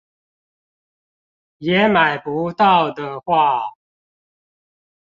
[1.59, 3.73] 也買不到的話